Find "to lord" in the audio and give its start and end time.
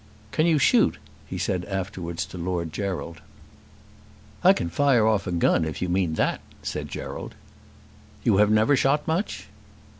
2.25-2.73